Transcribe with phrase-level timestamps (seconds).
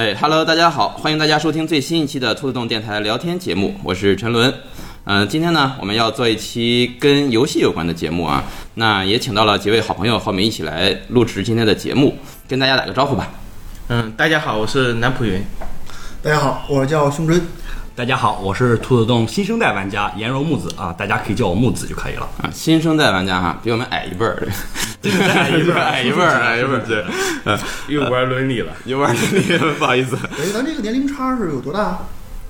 [0.00, 4.50] 哎，Hello，大家好，欢迎大家收听最新一期的兔子洞电台聊天节目，我是陈伦。
[5.04, 8.42] 嗯、今天呢，我们要做一期跟游戏有关的节目啊，
[8.76, 12.16] 那也请到了几位好朋友和我们一起来录制今天的节目，
[12.48, 13.28] 跟大家打个招呼吧。
[13.88, 15.38] 嗯，大家好，我是南浦云。
[16.22, 17.38] 大家好，我叫胸针。
[17.96, 22.26] 大家好，我是兔子洞新生代玩家颜柔木子啊，大家可以叫我木子就可以了。
[22.40, 24.48] 啊，新生代玩家哈，比我们矮一辈儿，
[25.02, 27.04] 矮一辈儿矮一辈儿，矮一辈儿，对，
[27.44, 27.58] 呃，
[27.88, 30.16] 又玩伦理了，有点儿不好意思。
[30.16, 31.98] 哎，咱这个年龄差是有多大？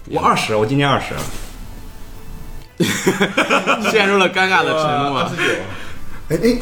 [0.07, 1.15] 我二十，我今年二十。
[3.91, 5.21] 陷入了尴尬的沉默。
[6.29, 6.59] 哎哎，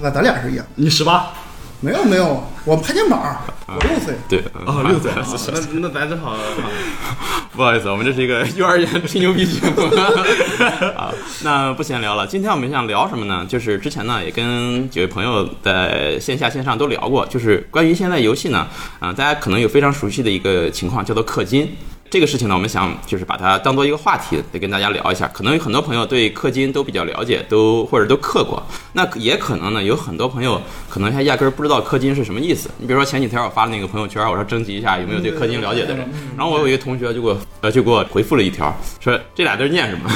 [0.00, 0.64] 那咱俩是一样。
[0.76, 1.30] 你十八？
[1.82, 3.36] 没有没有，我拍肩膀，
[3.66, 4.14] 我六岁。
[4.28, 5.10] 对，哦，六岁。
[5.72, 6.36] 那那咱正好，
[7.56, 9.82] 不好意思，我们这是一个 幼儿园吹牛逼节目
[10.96, 11.12] 啊。
[11.42, 13.44] 那不闲聊了，今天我们想聊什么呢？
[13.48, 18.68] 就是之前呢也跟几位朋友在线下线上都聊过，就是关于现在游戏呢，
[19.00, 21.68] 啊、大家可能有非常熟悉的一个情况叫做氪金。
[22.12, 25.26] 这个事情呢，我们想就是把它当做一个话题，得跟大家聊一下。
[25.28, 28.62] 可能有很多朋友对氪金都比较了解，都或者都氪过。
[28.92, 32.68] 那也可能呢，有很多朋友可能还压根儿不知道氪金是什么意思。
[32.76, 40.10] 你比如说前几天我发了那个朋友圈，我说征集一下有没有对氪金了解的人，然后我有一个同学就给我呃就给我回复了一条，说这俩字儿念什么，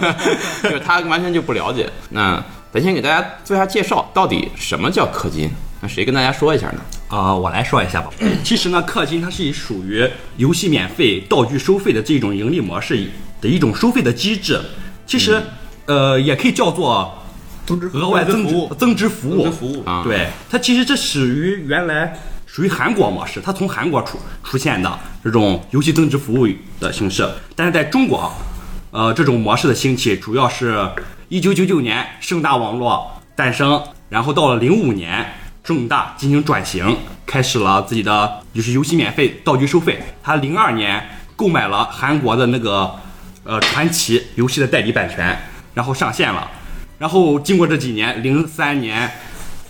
[0.64, 1.86] 就是他完全就不了解。
[2.08, 5.50] 那咱先给大家做一下介绍，到底什么叫氪金？
[5.82, 6.80] 那谁跟大家说一下呢？
[7.08, 8.10] 啊、我来说一下吧。
[8.42, 13.08] 其实呢，氪金它是属于游戏免费、道具收费的这种盈利模式
[13.40, 14.60] 的一种收费的机制。
[15.06, 15.40] 其实，
[15.86, 17.22] 呃，也可以叫做
[17.66, 19.42] 增值额外增值增值服务。
[19.42, 26.48] 增值服务啊对，它其实这始于原来属于韩国模式，它从韩国出出现的这种游戏增值服务
[26.80, 28.32] 的形式，但是在中国，
[28.90, 30.88] 呃，这种模式的兴起主要是
[31.28, 35.26] 一九九九年盛大网络诞生，然后到了零五年，
[35.64, 36.94] 盛大进行转型，
[37.24, 39.98] 开始了自己的就是游戏免费道具收费。
[40.22, 41.02] 他零二年
[41.34, 42.94] 购买了韩国的那个
[43.44, 45.36] 呃传奇游戏的代理版权，
[45.72, 46.50] 然后上线了。
[46.98, 49.10] 然后经过这几年，零三年、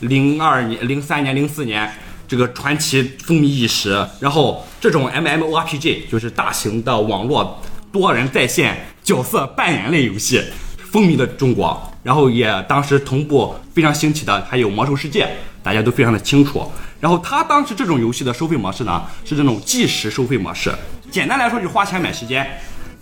[0.00, 1.88] 零二年、零三年、零四年，
[2.26, 4.04] 这个传奇风靡一时。
[4.18, 7.62] 然后这种 MMORPG 就是大型的网络
[7.92, 10.42] 多人在线角色扮演类游戏，
[10.90, 11.93] 风靡了中国。
[12.04, 15.28] 然后也当时同步非常兴起的还有魔兽世界，
[15.62, 16.70] 大家都非常的清楚。
[17.00, 20.72] 然后它当时这种游戏的收费模式呢，是这种计时收费模式，
[21.10, 22.46] 简单来说就是花钱买时间。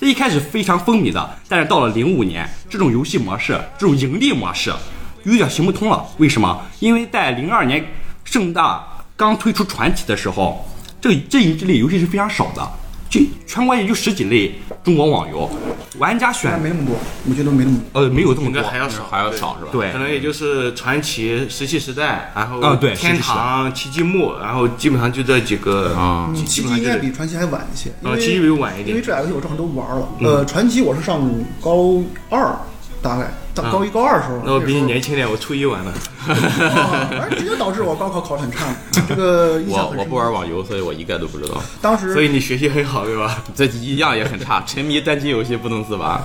[0.01, 4.73] 这一开始非常风靡的，但是到了零五年，这种游戏模式，这种盈利模式，
[5.25, 6.05] 有点行不通了。
[6.19, 6.61] 为什么？
[6.81, 7.85] 因为在零二年
[8.25, 8.85] 盛大
[9.17, 10.69] 刚推出传奇的时候，
[11.01, 12.69] 这这一类游戏是非常少的，
[13.13, 15.47] 就全国也就十几类中国网游，
[15.99, 16.97] 玩家选没那么多，
[17.29, 18.01] 我觉得没那么多。
[18.01, 19.71] 呃没有这么多应该，还要少，还要少是吧？
[19.71, 30.09] 对可能也就是传奇、石器时代，然后啊对天堂、奇迹木，然后基本上就这几个啊基奇迹基本上应该比传奇还晚一些，因为啊奇迹比晚一点因为这俩游戏我正好都玩了。
[30.23, 31.21] 呃，传奇我是上
[31.61, 32.57] 高二，
[33.03, 34.41] 大概到高一高二的时候。
[34.45, 35.93] 那我比你年轻点，我初一玩的。
[37.37, 38.67] 直接导致我高考考得很差。
[39.09, 41.63] 这个印象很我我不玩网游，所以我一概都不知道。
[41.81, 43.43] 当时所以你学习很好，对吧？
[43.55, 46.23] 这一样也很差，沉迷单机游戏不能自拔。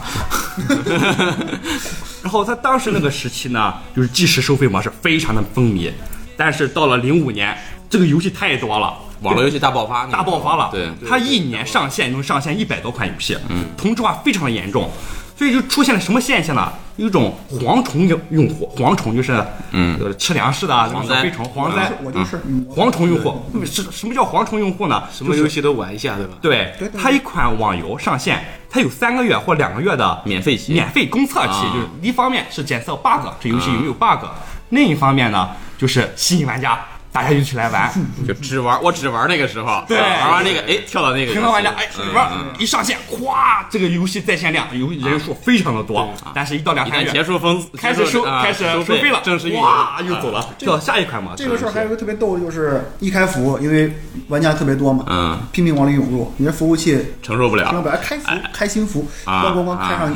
[2.24, 5.92] 然后他当时那个时期呢，就是计时收费模式非常的风靡，
[6.36, 7.58] 但是到了零五年，
[7.90, 10.70] 这个游戏太多了，网络游戏大爆发，大爆发了。
[10.72, 14.92] 对，它一年上线能上线一百多款游戏，嗯，同质化非常的严重，
[15.38, 16.74] 所以就出现了什么现象呢？
[16.96, 19.96] 有一种蝗虫用用户，蝗虫就是嗯。
[20.04, 21.22] 呃吃粮食的啊，蝗灾。
[21.22, 22.66] 飞虫、蝗灾，我就是嗯。
[22.76, 23.40] 蝗虫用户。
[23.64, 25.04] 什什么叫蝗虫用户呢？
[25.12, 26.34] 什么游戏都玩一下，对吧？
[26.42, 31.72] 对它一款网游上线，它有三个月或两个月的免费期免费公测期，啊。
[31.72, 34.26] 就是一方面是检测 bug，这游戏有没有 bug，
[34.70, 36.80] 另一方面呢就是吸引玩家，
[37.18, 37.92] 大家一起来玩。
[38.28, 39.98] 就只玩，我只玩那个时候，对。
[39.98, 42.30] 玩完那个，哎，跳到那个平常玩家哎嗯玩
[42.60, 43.34] 一上线，咵，
[43.70, 51.34] 这个游戏在线量游人数非常的多，但是一到两一旦三月结束封，开始收啊开始收收费了，正式，哇又走了，到下一款嘛。
[51.36, 53.92] 这个事儿还有一个特别逗的，就是一开服，因为
[54.28, 57.72] 玩家特别多嘛，嗯，拼命往里涌入，你这服务器承受不了。
[57.72, 60.16] 上本来开服开新服，啊咣咣咣开上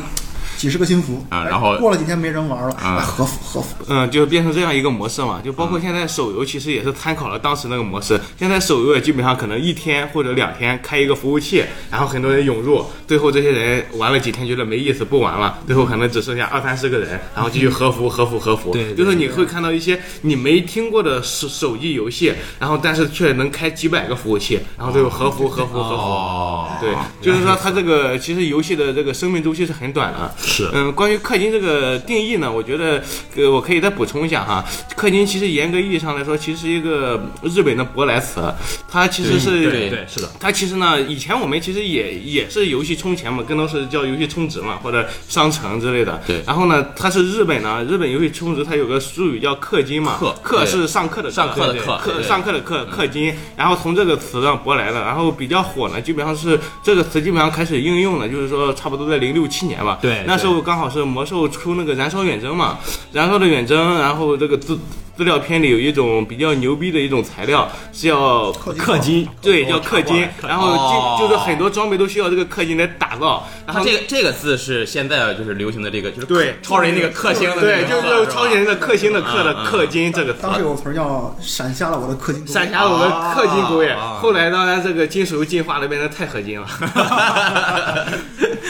[0.61, 8.21] 几十个新服，哎啊然后过了几天没人玩了，啊哎合服合服，嗯，就变成这样一个模式嘛，就包括现在手游其实也是参考了当时那个模式。
[8.37, 18.71] 现在手游也基本上可能一天或者两天开一个服务器，然后很多人涌入，最后这些人玩了几天觉得没意思不玩了，最后可能只剩下二三十个人，然后继续合服合服合服。
[18.71, 26.11] 对对就是你会看到一些你没听过的手手机游戏，然后但是却能开几百个服务器，然后最后合服合服合服。
[26.11, 33.01] 哦，对，就是说它这个其实游戏的这个生命周期是很短的，是嗯，关于氪金这个定义呢，我觉得
[33.37, 34.63] 呃，我可以再补充一下哈。
[34.97, 38.53] 氪金其实严格意义上来说，其实是一个日本的舶来词，
[38.89, 46.21] 它其实是对对是的，它其实呢，以前我们其实也也是游戏充钱嘛，更多是叫游戏充值嘛，或者商城之类的。
[46.27, 59.99] 对然后呢，它是日本呢，日本游戏充值它有个术语叫氪金嘛，氪氪是上课的上课的对课上课的课氪金，然后从这个词上舶来的，然后比较火呢，基本上是这个词基本上开始应用了，就是说差不多在零六七年吧。
[60.01, 62.79] 对那时候刚好是魔兽出那个燃烧远征嘛，
[63.13, 64.79] 燃烧的远征，然后这个资
[65.15, 80.39] 资料片里有一种比较牛逼的一种材料是要氪金对，叫氪金，然后哦就就是很多装备都需要这个氪金来打造，然后它这个这个字是现在就是流行的这个，就是对超人那个氪星的对，就是超人的氪星的氪的氪金这个词。
[80.41, 83.05] 当时有个词儿叫“闪瞎了我的氪金”，闪瞎了我的
[83.35, 86.67] 氪金工业啊，后来当然这个金属又进化了，变成钛合金了。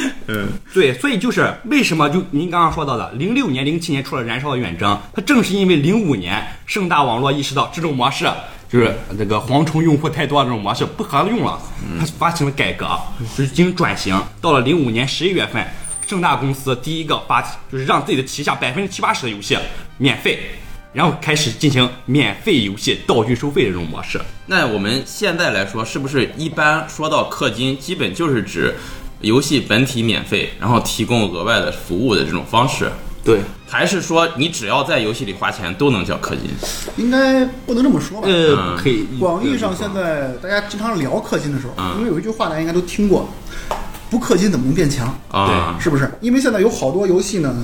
[0.74, 8.26] 对，所以就是为什么就您刚刚说到的，零六年、零七年出了《燃烧的远征》，它正是因为零五年盛大网络意识到这种模式
[8.70, 11.60] 就是这个蝗虫用户太多，这种模式不合用了，
[12.00, 12.88] 它发行了改革，
[13.38, 14.18] 就是进行转型。
[14.40, 15.66] 到了零五年十一月份，
[16.08, 19.58] 盛大公司第一个把就是让自己的旗下百分之七八十的游戏
[19.98, 20.40] 免费，
[20.94, 24.22] 然后开始进行免费游戏道具收费的这种模式。
[24.46, 28.74] 那我们现在来说，是不是一般说到氪金，基本就是指
[29.22, 32.92] 游戏本体免费，然后提供额外的服务的这种方式？
[33.24, 36.50] 对，还是说你只要在游戏里花钱都能叫氪金？
[36.98, 38.28] 应该不能这么说吧？
[38.28, 43.30] 呃，嗯可以，广义上现在大家经常聊氪金的时候，嗯因为有一句话大家应该都听过，
[44.10, 45.16] 不氪金怎么能变强？
[45.30, 46.10] 啊，是不是？
[46.20, 47.56] 因为现在有好多游戏呢，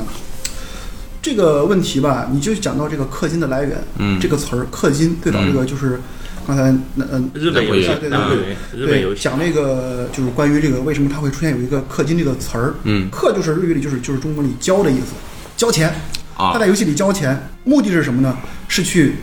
[1.24, 6.00] 这个问题吧，你就讲到这个氪金的来源，嗯这个词儿氪金，最早这个就是
[6.47, 7.29] 刚才那嗯。
[7.33, 15.13] 日本游戏，对对对对日本游戏，讲那个就是关于这个为什么它会出现有一个氪金这个词儿，嗯氪就是日语里就是就是中文里交的意思，
[15.57, 15.89] 交钱。
[16.38, 18.38] 啊他在游戏里交钱，目的是什么呢？
[18.67, 19.15] 是去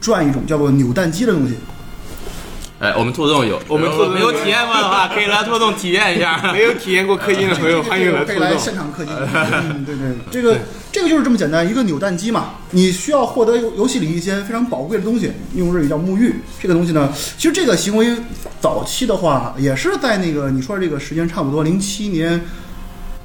[0.00, 1.54] 赚一种叫做扭蛋机的东西。
[2.80, 6.52] 哎，我们兔洞有，我们兔洞没有体验过的话， 可以来兔洞体验一下。
[6.52, 8.56] 没有体验过氪金的朋友，欢迎来可以来。
[8.56, 9.12] 现场氪金。
[9.12, 10.56] 嗯，对对，这个
[10.92, 16.36] 这个就是这么简单，一个扭蛋机嘛，你需要获得游游戏里一些非常宝贵的东西，用日语叫沐浴。
[16.60, 18.14] 这个东西呢，其实这个行为
[18.60, 22.40] 早期的话，也是在那个你说的这个时间差不多零七年。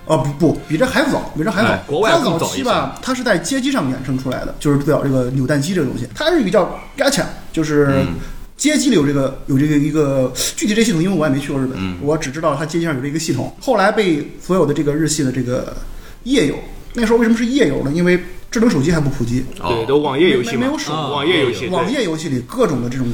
[0.05, 1.69] 啊不不，比这还早，比这还早。
[1.69, 7.23] 哎国外早一些早期吧，它是在街机上衍生出来的，就是最早这个扭蛋机这个东西，它日语叫 gacha，
[7.53, 8.07] 就是嗯
[8.55, 13.53] 街机里有这个有这个一个具体这系统，因为我也没去过日本，嗯我只知道它街机上有这个系统。
[13.59, 15.75] 后来被所有的这个日系的这个
[16.23, 16.55] 页游，
[16.93, 17.91] 那时候为什么是页游呢？
[17.93, 18.19] 因为
[18.51, 23.07] 智能手机还不普及，对，哦，都网页游戏没没有，手啊网页游戏，网页游戏里各种的这种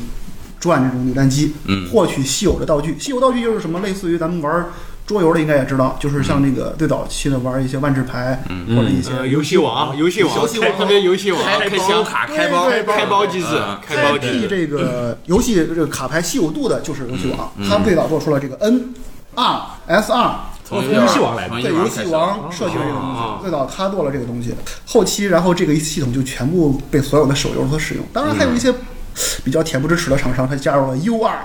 [0.60, 2.96] 转这种扭蛋机，嗯获取稀有的道具。
[3.00, 3.80] 稀有道具就是什么？
[3.80, 4.66] 类似于咱们玩
[5.10, 10.36] 桌游的应该也知道，就是像那个最早期的玩一些万智牌、或者一些呃，游戏王，游戏王。
[10.36, 18.94] 游，戏王开特别游戏王，开包开箱卡、开包、对对开包机制嗯，开包这个游戏这个卡牌稀有度的，就是游戏王，嗯他们最早做出了这个 N
[19.34, 20.36] R S R。
[20.64, 23.38] 从游戏王来的对游戏王设计了这个东哦。
[23.40, 24.54] 西，最早他做了这个东西，
[24.86, 28.06] 后期然后这个系统就全部被所有的手游所使用。
[28.14, 28.72] 当然还有一些
[29.44, 31.40] 比较恬不知耻的厂商，他加入了 U R，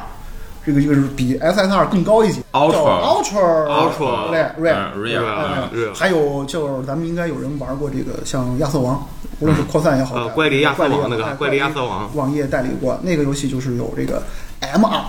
[0.66, 5.68] 这个这个是比 SSR 更高一级 Ultra 叫 Ultra Ultra Rare 嗯 Rare。
[5.72, 9.06] 嗯还有就是咱们应该有人玩过这个像亚瑟王，
[9.40, 12.08] 无论是扩散也好，呃怪力亚瑟王那个哎怪力亚瑟王。
[12.16, 14.22] 网页代理过那个游戏，就是有这个
[14.60, 15.04] M R，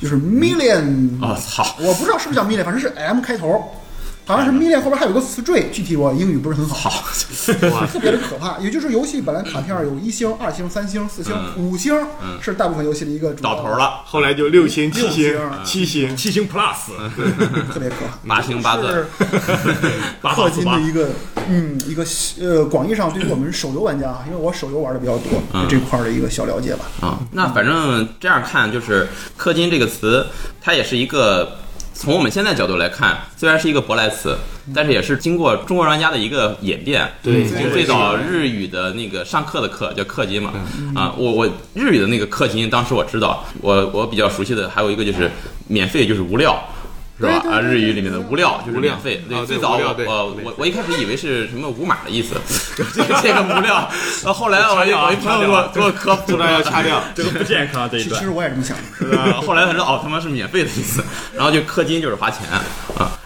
[0.00, 3.62] 就是 Million，我操，我不知道是不是叫 Million，反正是 M 开头，
[4.30, 7.02] 好像是 Million 后边还有个词缀，具体我英语不是很好。
[7.72, 11.92] 哇，特别的可怕，也就是游戏本来卡片有一星、二星、三星、四星、五星，
[12.40, 16.92] 是大部分游戏的一个主要到头，了，后来就六星、七星星、七星，七星 Plus，
[17.74, 18.28] 特别可怕。
[18.28, 19.06] 八星八字，是
[20.22, 21.08] 八八氪金的一个，
[21.48, 22.04] 嗯，一个
[22.40, 26.84] 呃，广义上对于我们手游玩家，因为我手游玩的比较多，这块儿的一个小了解吧。
[27.00, 30.24] 啊，那反正这样看，就是氪金这个词，
[30.60, 31.58] 它也是一个
[31.92, 34.36] 从我们现在角度来看，虽然是一个舶来词，
[34.74, 37.06] 但是也是经过中国玩家的一个演变。
[37.22, 40.52] 对就最早日语的那个上课的课叫氪金嘛，
[40.94, 45.30] 啊，我我日语的那个氪金，当时我知道，我我比较熟悉的还有一个就是
[45.68, 46.58] 免费就是无料。
[47.20, 47.44] 是吧？
[47.50, 49.16] 啊，日语里面的无料就是免费。
[49.16, 52.34] 啊对最早我我我一开始以为是什么无码的意思，
[52.74, 53.88] 这 个这个无料。
[54.24, 57.02] 然后后来我一我一朋友给我给我科普了，要掐掉。
[57.14, 58.30] 这个不健康这一段其其实。
[58.30, 58.82] 我也这么想的。
[58.98, 59.40] 是吧？
[59.46, 62.64] 后来才知道哦，他妈是免费的意思，然后就氪金就是花钱啊。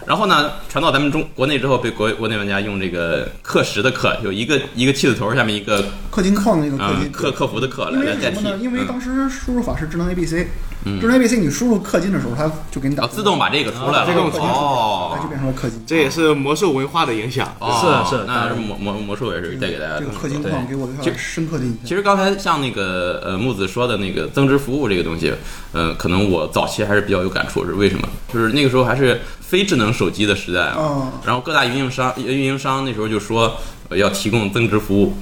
[0.05, 10.45] 然后呢，传到咱们中国内之后，被国国内玩家用这个氪石的氪，有一个一个气字头下面一个氪金矿那个氪嗯金，客客服的氪因来来代替为什么呢？，因为嗯当时输入法是智能 ABC，
[10.85, 15.83] 智能 ABC 你输入氪金的时候，它就给你打哦自动把这个出来了，自动哦它就变成了氪金。
[15.87, 17.55] 这也是魔兽文化的影响。
[17.59, 21.79] 哦是是那魔魔魔术也是带给大家这个的氪金矿给我留下了深刻的印象。
[21.83, 25.33] 其实刚才像那个呃木子说的那个增值服务这个东西，
[25.71, 28.07] 呃，可能我早期还是比较有感触，是为什么？
[28.31, 33.55] 就是那个时候还是非智能手机的时代啊，哦然后各大运营商运营商那时候就说、
[33.89, 35.13] 呃要提供增值服务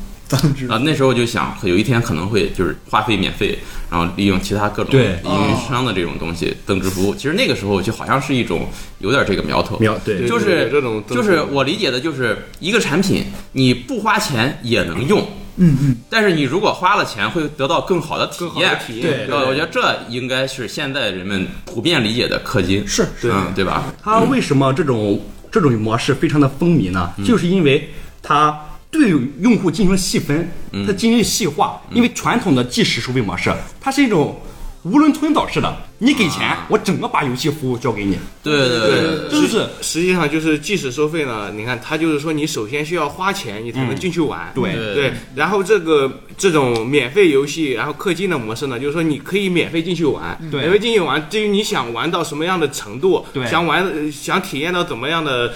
[0.70, 3.58] 啊，那时候就想有一天可能会就是话费免费，
[3.90, 7.16] 然后利用其他各种对运营商的这种东西增值服务。
[7.16, 8.68] 其实那个时候就好像是一种
[9.00, 15.26] 有点这个苗头，苗对就对对是这种就是我理解的就是一个产品你不花钱也能用。
[15.56, 18.76] 嗯嗯，但是你如果花了钱，会得到更好的体验。
[18.88, 23.84] 体验对呃，我觉得这应该是现在人们普遍理解的氪金，是是嗯，对吧？
[24.02, 25.22] 它为什么这种
[25.52, 27.14] 这种模式非常的风靡呢？
[27.20, 27.88] 嗯就是因为
[28.24, 28.60] 它
[28.94, 29.10] 对
[29.42, 31.82] 用户进行了细分，嗯它进行了细化。
[31.92, 34.40] 因为传统的即时收费模式，它是一种
[34.86, 38.18] 囫囵吞枣式的，你给钱，我整个把游戏服务交给你。
[38.44, 44.52] 对对对就是实际上就是即时收费呢，你看它就是说你首先需要花钱，你才能进去玩。
[44.54, 55.54] 对对对，然后这个这种免费游戏，然后氪金的模式呢，就是说你可以免费进去玩，对免费进去玩，至于你想玩到什么样的程度，对想玩呃想体验到怎么样的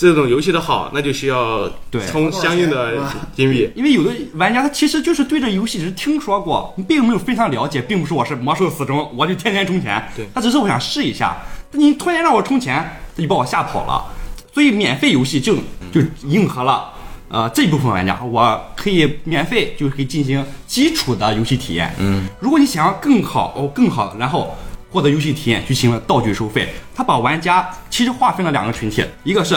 [0.00, 2.94] 这种游戏的好，那就需要对充相应的
[3.34, 3.70] 金币。
[3.74, 10.02] 因为有的玩家他其实就是对这游戏只是听说过，并没有非常了解，并不是我是魔兽死忠，我就天天充钱。
[10.16, 11.36] 对他只是我想试一下。
[11.72, 14.04] 你突然让我充钱，他就把我吓跑了。
[14.52, 15.54] 所以免费游戏就
[15.92, 16.90] 就迎合了
[17.28, 21.94] 呃这一部分玩家，我可以免费就可以进行基础的游戏体验。
[21.98, 24.56] 嗯，如果你想要更好哦更好，然后
[24.90, 26.74] 获得游戏体验，就进行了道具收费。
[26.92, 29.56] 他把玩家其实划分了两个群体，一个是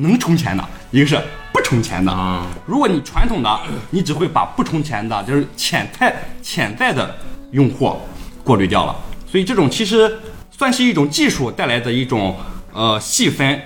[0.00, 1.16] 能充钱的，一个是
[1.52, 2.10] 不充钱的。
[2.10, 7.14] 啊，如果你传统的，你只会把不充钱的，就是潜在潜在的
[7.52, 7.96] 用户
[8.42, 8.96] 过滤掉了。
[9.30, 10.18] 所以这种其实
[10.50, 12.36] 算是一种技术带来的一种
[12.72, 13.60] 呃细分，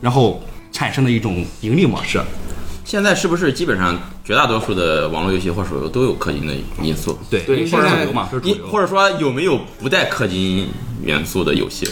[0.00, 0.42] 然后
[0.72, 2.20] 产生的一种盈利模式。
[2.84, 7.16] 现在是不是基本上绝大多数的网络游戏或手游都有氪金的因素？
[7.30, 8.28] 对对因为这是现在嘛。
[8.68, 10.68] 或者说有没有不带氪金
[11.02, 11.88] 元素的游戏？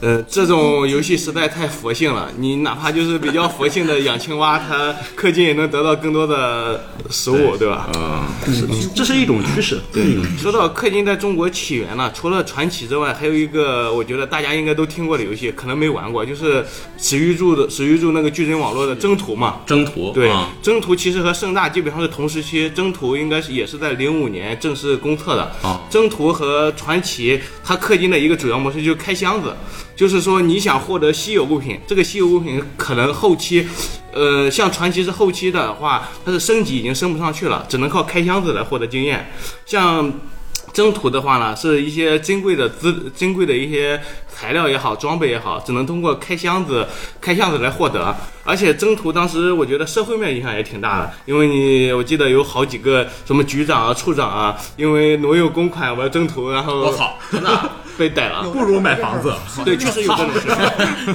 [0.00, 7.90] 呃，这种游戏实在太佛性了，你哪怕就是比较佛性的养青蛙，它氪金也能得到更多的食物，对吧？
[7.94, 8.24] 嗯，
[8.94, 9.78] 这是一种趋势。
[9.92, 16.64] 对，说到氪金在中国起源呢，除了传奇之外，还有一个我觉得大家应该都听过的游戏，可能没玩过，就是
[16.96, 19.60] 史玉柱的史玉柱那个矩阵网络的征途嘛。
[19.66, 25.52] 征途对啊，征途其实和盛大基本上是同时期，征途应该是也是在零五年正式公测的。
[25.62, 29.52] 哦征途和传奇，它氪金的一个主要模式就是开箱子，
[30.00, 33.68] 就是说你想获得稀有物品，这个稀有物品可能后期，
[34.14, 39.30] 呃，像传奇是后期的话，它的升级已经升不上去了，只能靠开箱子来获得经验。
[39.66, 40.10] 像
[40.72, 46.86] 征途的话呢，是一些珍贵的资、珍贵的一些材料也好，装备也好，只能通过开箱子、
[47.20, 48.14] 开箱子来获得。
[48.44, 58.42] 而且征途当时我觉得社会面影响也挺大的，因为你我记得有好几个什么局长啊、处长啊，因为挪用公款玩征途，然后我操， 真的被逮了。
[58.50, 59.32] 不如买房子。
[59.64, 60.48] 对，确实有这种事，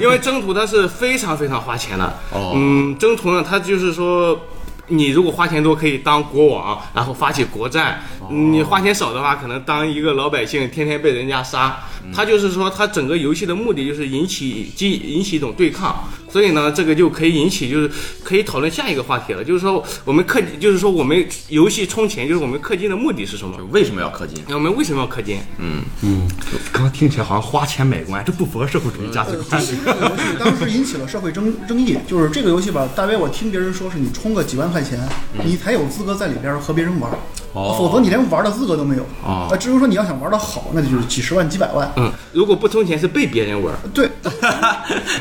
[0.00, 2.04] 因为征途它是非常非常花钱的。
[2.30, 4.38] 哦嗯，征途呢，它就是说。
[4.88, 8.02] 你如果花钱多，可以当国王，然后发起国战。
[8.30, 11.78] 你花钱少的话，可能当一个老百姓，天天被人家杀。
[12.14, 16.04] 他就是说，他整个游戏的目的就是引起激引起一种对抗。
[16.36, 17.90] 所以呢，这个就可以引起，就是
[18.22, 23.56] 可以讨论下一个话题了，就是说我们氪，就是说我们游戏充钱，就是我们氪金的目的是什么？
[23.70, 24.44] 为什么要氪金？
[24.46, 25.38] 那我们为什么要氪金？
[25.58, 26.28] 嗯嗯
[26.70, 29.62] 刚听起来好像花钱买官， 这不符合社会主义价值观。
[29.66, 35.00] 这个游戏当时引起了社会争争议，就是这个游戏吧，大约我听别人说是你充个几万块钱，
[35.42, 37.10] 你才有资格在里边和别人玩，
[37.54, 39.02] 哦否则你连玩的资格都没有。
[39.24, 41.90] 哦啊，至于说你要想玩的好，那就是几十万、几百万。
[41.96, 43.74] 嗯，如果不充钱是被别人玩。
[43.94, 44.10] 对，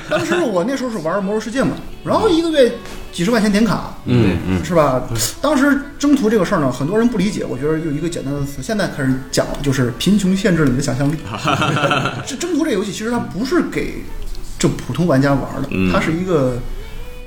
[0.09, 1.71] 当时我那时候是玩《魔兽世界》嘛，
[2.03, 2.73] 然后一个月
[3.13, 5.03] 几十块钱点卡，嗯嗯，是吧？
[5.39, 7.45] 当时征途这个事儿呢，很多人不理解。
[7.45, 11.15] 我觉得有一个简单的词，现在开始讲了，就是贫穷限制了你的想象力。
[12.25, 14.03] 这征途这游戏其实它不是给
[14.57, 16.57] 这普通玩家玩的，嗯它是一个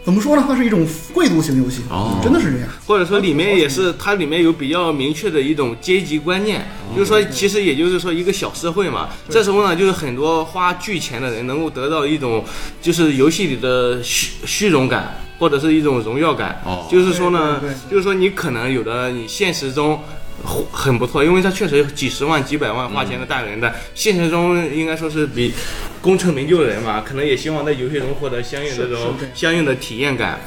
[0.08, 0.44] 怎么说呢？
[0.48, 2.68] 它是一种贵族型游戏，哦真的是这样。
[2.86, 9.10] 或者说里面也是它里面有比较明确的一种阶级观念，就是说其实也就是说一个小社会嘛。
[9.28, 12.42] 这时候呢，就是很多花巨钱的人能够得到一种
[12.80, 15.20] 就是游戏里的虚虚荣感。
[15.38, 20.00] 或者是一种荣耀感，哦就是说呢对对对，就是说你可能有的你现实中
[20.44, 25.52] 很不错，因为他确实几十万、几百万花钱的大人的，现实中应该说是比
[26.00, 30.40] 功成名就的人嘛，可能也希望在游戏中获得相应的这种相应的体验感。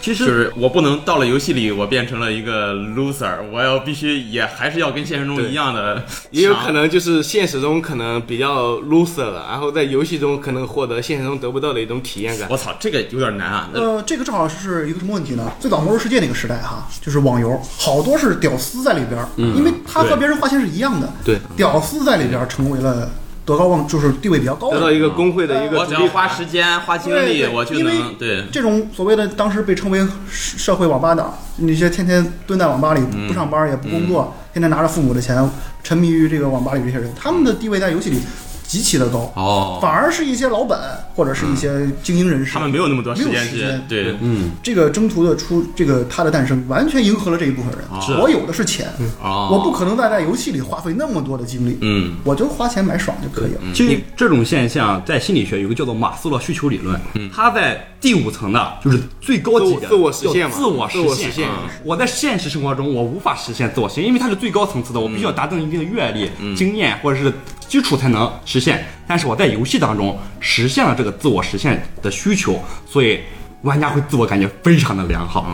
[0.00, 6.72] 其实就是我不能到了游戏里，我变成了一个 loser，我要必须也还是要跟现实中一样的，也有可。
[6.72, 12.46] 能就是现实中可能比较 loser 了，然后在游戏中可能获得现实中得不到的一种体验感。
[12.50, 13.70] 我操，这个有点难啊！
[13.72, 15.50] 呃，这个正好是一个什么问题呢？
[15.58, 23.10] 最早魔兽世界那个时代哈，就是网游，好多是屌丝在里边儿，因为他和别人花钱是一样的，对，屌丝在里边成为了
[23.48, 24.74] 德高望，就是地位比较高的。
[24.76, 28.44] 得到一个工会的一个我只要花时间、花精力，我就因为能对。
[28.52, 35.50] 这种所谓的当时被称为社社会网吧党，那些天天蹲在网吧里不上班也不工作，天天拿着父母的钱
[35.82, 38.20] 沉迷于这个网吧里这些人，他们的地位在游戏里
[38.68, 40.78] 极其的高，哦，反而是一些老板
[41.14, 47.80] 或者是一些精英人士，他们没有那么多时没有间时间，对，嗯，这个征途的出，这个它的诞生，完全迎合了这一部分人。
[48.02, 48.12] 是。
[48.12, 48.86] 我有的是钱，
[49.22, 53.60] 哦，我不可能再在游戏里花费那么多的精力，嗯，我就花钱买爽就可以了。
[53.74, 57.00] 其实这种现象在心理学有个叫做马斯洛需求理论，
[57.34, 60.54] 它在第五层的，就是最高级别的自我自我实现嘛。
[60.54, 60.66] 自
[61.00, 61.14] 我。
[61.14, 61.48] 实现。
[61.48, 63.88] 嗯我在现实生活中我无法实现自我。
[63.88, 67.32] 实现，因为它是最高层次的，我必须要达到一定的阅历、经验或者是
[67.68, 68.84] 基础才能实现。
[69.06, 73.20] 但是我在游戏当中实现了这个自我实现的需求，所以
[73.62, 75.46] 玩家会自我感觉非常的良好。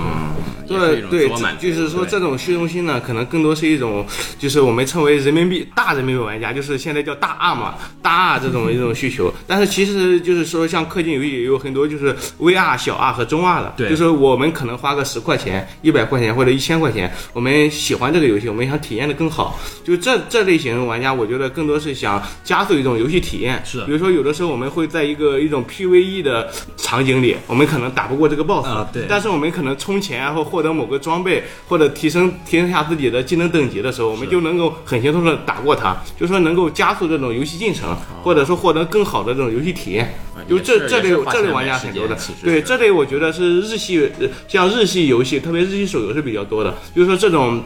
[0.66, 1.28] 也是一种对对
[1.60, 4.04] 就是说这种虚荣心呢，可能更多是一种，
[4.38, 9.30] 就是我们称为人民币大人民币玩家，就是现在叫大 R 嘛，大 R 这种一种需求。
[9.46, 19.60] 但是其实就是说，像氪金游戏也有很多就是 VR 小 R 和中 R 的，对就是我们可能花个十块钱、一百块钱或者一千块钱，我们喜欢这个游戏，我们想体验的更好。
[19.84, 23.62] 就这这类型玩家，我觉得更多是想加速一种游戏体验。
[23.66, 40.14] 是比如说有的时候我们会在一个一种 PVE 的场景里，我们可能打不过这个 BOSS，、啊对但是我们可能充钱啊或获得某个装备，或者提升提升一下自己的技能等级的时候，我们就能够很轻松的打过它，就说能够加速这种游戏进程，或者说获得更好的这种游戏体验。
[40.48, 47.62] 就这这类这类玩家很多的对这类我觉得是日系，呃像日系游戏，特别日系手游是比较多的，就是说这种。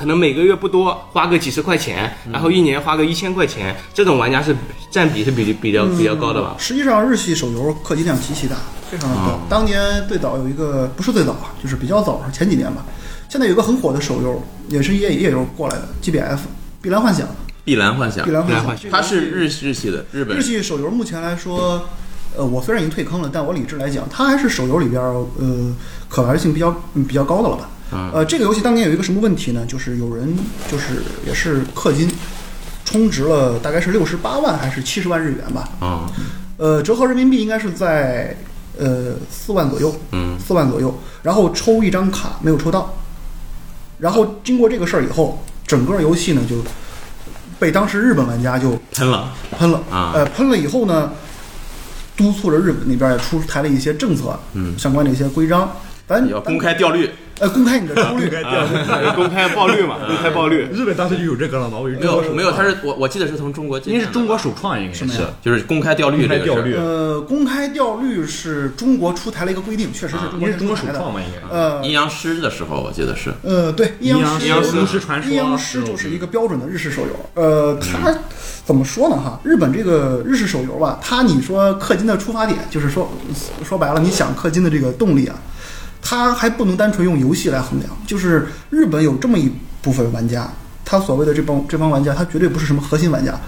[0.00, 4.56] 可能每个月不多，花个几十块钱，然后一年花个一千块钱，这种玩家是
[4.90, 6.54] 占比是比比较比较高的吧？
[6.58, 8.56] 实际上，日系手游氪金量极其大，
[8.90, 9.38] 非常的高。
[9.46, 12.82] 当年最早有一个，不是最早啊，就是比较早，前几年吧。
[13.28, 16.36] 现在有一个很火的手游，也是页页游过来的，GBF
[16.80, 17.26] 《碧蓝幻想》。
[17.62, 21.82] 碧蓝幻想碧，蓝幻想碧蓝幻，想它是日日系的日本日系手游目前来说，
[22.34, 25.76] 呃，我虽然已经退坑了，但我理智来讲，它还是手游里边儿呃
[26.08, 27.68] 可玩性比较嗯比较高的了吧。
[27.90, 29.66] 呃，这个游戏当年有一个什么问题呢？
[29.66, 30.36] 就是有人
[30.70, 32.10] 就是也是氪金，
[32.84, 35.68] 充值了大概是六十八万还是七十万日元吧。
[35.80, 36.10] 啊，
[36.56, 38.36] 呃，折合人民币应该是在
[38.78, 40.96] 呃四万左右，嗯，四万左右。
[41.22, 42.94] 然后抽一张卡没有抽到，
[43.98, 46.56] 然后经过这个事儿以后，整个游戏呢就
[47.58, 49.32] 被当时日本玩家就喷了。
[49.58, 49.82] 喷了。
[49.90, 50.12] 啊。
[50.14, 51.12] 呃，喷了以后呢，
[52.16, 54.78] 督促着日本那边也出台了一些政策，嗯。
[54.78, 55.70] 相关的一些规章，
[56.08, 60.68] 咱要公开掉率，呃公开你的出率，啊公开爆率嘛，公开爆率。
[60.72, 65.06] 日本当时就有这个了嘛，我没有没有，他是我我记得是从中国进的，应该是中国首创，应该是
[65.42, 70.76] 就是公开调率这个事呃，公开调率是中国出台了一个规定，确实是中国中国。
[70.76, 71.54] 首创嘛，应该。
[71.54, 77.42] 呃阴阳师的时候，我记得是呃，对，阴阳师，阴阳师传说阴阳师就是一个标准的日式手游。
[77.42, 78.14] 呃，它
[78.64, 79.16] 怎么说呢？
[79.16, 83.10] 哈，日本这个日式手游吧，它你说氪金的出发点，就是说
[83.64, 85.36] 说白了，你想氪金的这个动力啊，
[86.02, 87.90] 它还不能单纯用游戏来衡量。
[88.06, 89.50] 就是日本有这么一
[89.82, 90.50] 部分玩家，
[90.84, 93.38] 他所谓的这帮这帮玩家，他绝对不是什么核心玩家。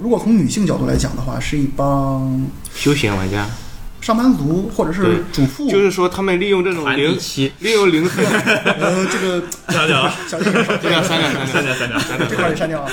[0.00, 3.46] 如果从女性角度来讲的话，是一帮休闲玩家，
[4.04, 11.98] 上班族或者是主妇，就是说他们利用这种零期利用零碎，呃，这个删掉小心点，这样删掉删掉。
[11.98, 12.90] 删掉，这块儿得删掉啊。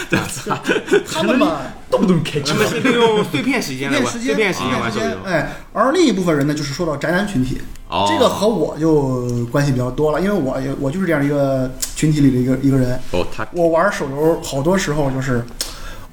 [1.06, 12.98] 他们吧，动不动开他们是利用碎片时间来玩，碎片时间，碎片时间哎，而另一部分人呢，就是说到宅男群体，哦这个和我就关系比较多了，因为我也我就是这样一个群体里的一个一个人。
[13.12, 15.44] 哦，他我玩手游好多时候就是，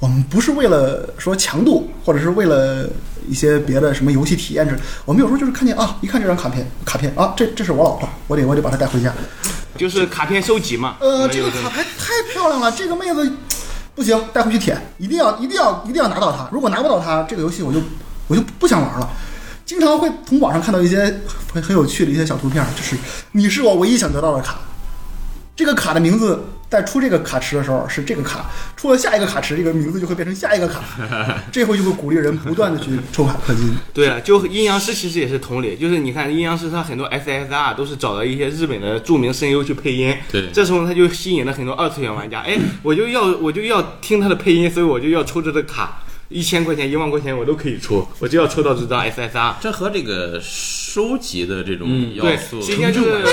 [0.00, 2.90] 我们不是为了说强度，或者是为了
[3.28, 9.12] 一些别的什么游戏体验之类，我们有时候就是看见啊，一看这张卡片，卡片啊，这这是我老婆，我得我得把她带回家。
[9.76, 10.96] 就是卡片收集嘛。
[11.00, 13.30] 呃，这个卡牌太漂亮了，这个妹子
[13.94, 16.48] 不行，带回去舔，一定要一定要一定要拿到它。
[16.50, 17.80] 如果拿不到它，这个游戏我就
[18.26, 19.08] 我就不想玩了。
[19.64, 21.20] 经常会从网上看到一些
[21.52, 22.96] 很很有趣的一些小图片，就是
[23.32, 24.58] 你是我唯一想得到的卡，
[25.54, 28.44] 这个卡的名字在出这个卡池的时候是这个卡，
[28.76, 30.82] 出了下一个卡池，这个名字就会变成下一个卡，
[31.50, 33.74] 这回就会鼓励人不断的去抽卡氪金。
[33.94, 40.50] 对了，就阴阳师其实也是同理，就是你看阴阳师他很多 SSR 都是找了一些日本的著名声优去配音，对。
[40.52, 49.54] 这时候他就吸引了很多二次元玩家，哎，我就要我就要听他的配音，所以我就要抽这个卡，一千块钱、一万块钱我都可以出，我就要抽到这张 SSR。
[49.60, 53.24] 这和这个收集的这种要对，素，实际上就是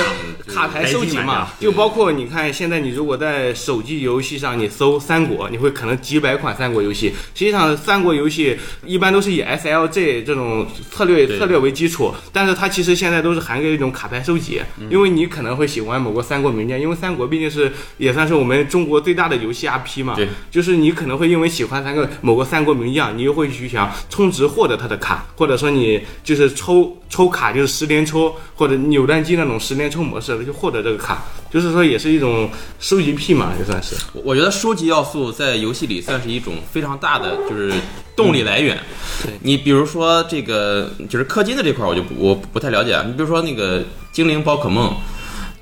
[0.47, 7.13] 卡牌收集嘛就包括你看，现在你如果在手机游戏上你搜三国，你会可能几百款三国游戏。
[7.33, 33.95] 实际上，三国游戏一般都是以 SLG 这种策略策略为基础，但是它其实现在都是涵盖一种卡牌收集，因为你可能会喜欢某个三国名将，因为三国毕竟是也算是我们中国最大的游戏 IP 嘛，对，就是你可能会因为喜欢三个某个三国名将，你又会去想充值获得他的卡，或者说你就是抽抽卡就是十连抽或者扭蛋机那种十连抽模式就获得这个卡，就是说也是一种收集癖嘛，也算是。
[34.13, 37.73] 我我觉得收集要素在游戏里算是一种非常大的就是
[38.15, 38.77] 动力来源。
[39.23, 43.01] 对你比如说这个就是氪金的这块，我就不我不太了解。
[43.05, 44.93] 你比如说那个精灵宝可梦。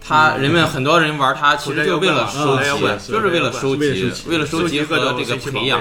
[0.05, 2.65] 它人们很多人玩它，其实就为了收集
[3.07, 5.79] 就是为了收集为了收集，和这个培养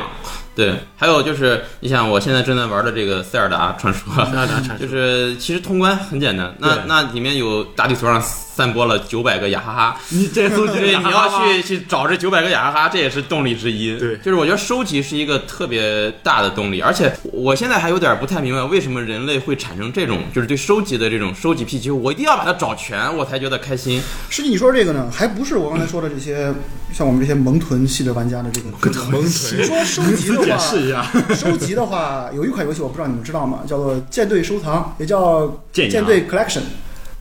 [0.52, 0.52] 贝。
[0.55, 13.97] 对，还有就是，你想我现在正在玩的这个塞尔达传说，塞尔达传说就是其实通关很简单，那那里面有大地图上散播了九百个雅哈哈， 你这搜集，你要去去找这九百个雅哈哈，这也是动力之一。
[13.97, 24.03] 对就是我觉得收集是一个特别大的动力，而且我现在还有点不太明白，为什么人类会产生这种就是对收集的这种收集癖，就是我一定要把它找全，我才觉得开心。
[24.29, 26.53] 实际你说这个呢，还不是我刚才说的这些
[26.93, 28.69] 像我们这些萌豚系的玩家的这个
[29.11, 33.61] 萌你说收集的 解，释一下，收集的话，有一款游戏我不知道你们知道吗？
[33.67, 36.63] 叫做舰队收藏，也叫舰队 Collection。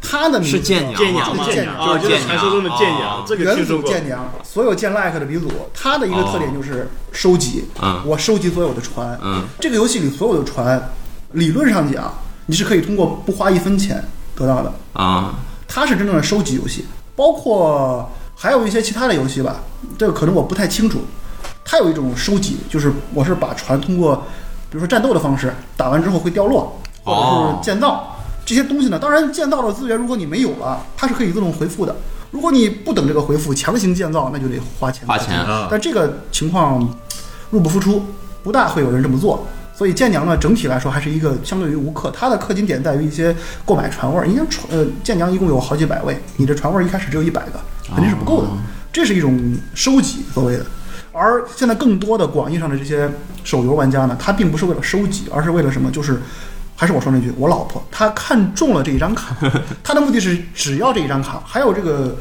[0.04, 3.88] 它的名字是舰娘舰娘吗嘛是舰娘啊，就是传说中的舰哦娘，这个元听说过。
[3.88, 7.66] 祖舰娘，所有舰 like 的鼻祖，它的一个特点就是收集。
[7.80, 9.16] 嗯我收集所有的船。
[9.22, 10.90] 嗯，这个游戏里所有的船，
[11.34, 12.12] 理论上讲，
[12.48, 14.04] 你是可以通过不花一分钱
[14.36, 14.74] 得到的。
[14.94, 15.36] 啊，
[15.68, 19.58] 它是真正的收集游戏，包括还有一些其他的游戏吧，
[20.00, 21.02] 这个可能我不太清楚。
[21.72, 24.14] 它有一种收集，就是我是把船通过，
[24.70, 28.14] 比如说战斗的方式，打完之后会掉落，或者哦是建造、
[28.46, 29.00] 这些东西呢。
[29.00, 31.96] 当然，建造的资源如果你没有了，它是可以自动回复的。
[32.30, 35.08] 如果你不等这个回复，强行建造，那就得花钱。
[35.08, 36.86] 花钱啊但这个情况
[37.52, 38.04] 入不敷出，
[38.44, 39.48] 不大会有人这么做。
[39.74, 43.34] 所以舰娘呢，整体来说还是一个相对于无氪，它的氪金点在于一些
[43.66, 44.28] 购买船位儿。
[44.28, 48.50] 你想船呃，舰娘一共有好几百位，你的船位儿一开始只有一百个，肯定是不够的。
[48.92, 50.66] 这是一种收集所谓的。
[51.14, 53.10] 而现在更多的广义上的这些
[53.44, 55.92] 手游玩家呢，他并不是为了收集，而是为了什么？
[55.92, 56.22] 就是
[56.76, 59.36] 还是我说那句，我老婆她看中了这一张卡，
[59.84, 61.44] 她的目的是只要这一张卡。
[61.46, 62.16] 还有这个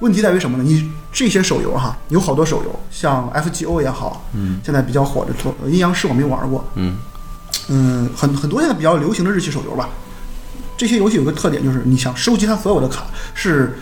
[0.00, 0.62] 问题在于什么呢？
[0.62, 6.98] 你这些手游哈，有好多手游，像 FGO 也好，嗯，现在比较火的呃阴阳师我没玩过，嗯
[7.68, 9.88] 嗯，很很多现在比较流行的日系手游吧，
[10.76, 13.78] 这些游戏有个特点就是你想收集它所有的卡是。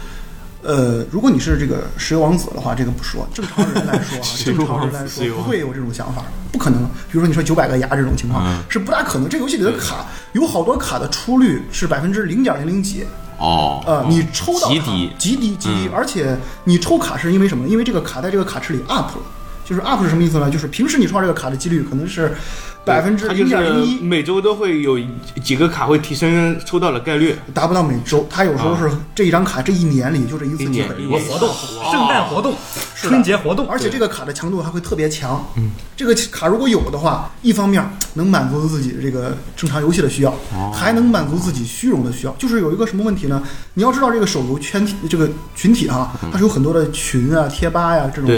[0.63, 3.29] 呃，如果你是这个石油王子的话，这个不说。
[3.35, 6.23] 正常人来说啊， 正常人来说不会有这种想法，
[6.53, 6.85] 不可能。
[6.85, 9.29] 比如说你说九百个牙这种情况、嗯是不大可能。
[9.29, 13.05] 这个游戏里的卡有好多卡的出率是百分之零点零零几，
[13.39, 17.67] 哦，呃，你抽到极低极低极低，嗯而且你抽卡是因为什么？
[17.67, 19.23] 因为这个卡在这个卡池里 up 了，
[19.65, 20.49] 就是 up 是什么意思呢？
[20.49, 22.35] 就是平时你抽到这个卡的几率可能是
[22.85, 24.99] 百分之零点零一，每周都会有
[25.43, 27.37] 几个卡会提升抽到的概率。
[27.55, 30.89] 达不到每周，它有时候是这一张卡这一年里就这一次一机会。
[31.03, 31.49] 有活动，
[31.93, 32.55] 圣诞活动，
[32.97, 35.45] 春节活动，而且这个卡的强度还会特别强。
[35.57, 40.35] 嗯，这个卡如果有的话，一方面能满足自己这个正常游戏的需要，
[40.73, 42.33] 还能满足自己虚荣的需要。
[42.33, 43.41] 就是有一个什么问题呢？
[43.75, 48.29] 你要知道这个手游圈体这个群体啊、它是有很多的群啊、贴吧呀、这种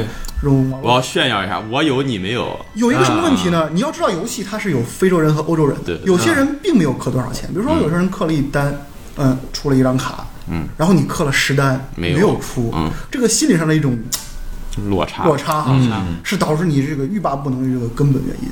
[0.42, 0.70] 这种。
[0.83, 2.59] 我要炫耀一下，我有你没有。
[2.74, 3.70] 有一个什么问题呢？
[3.72, 8.75] 你要知道游戏它是有非洲人和欧洲人有些人并没有氪多少钱，比如说有些人氪了一单，
[9.16, 13.99] 嗯，出了一张卡，嗯，然后你氪了十单没有有出，嗯，这个心理上的一种
[14.88, 15.79] 落差，落差哈，
[16.25, 18.49] 是导致你这个欲罢不能的这个根本原因。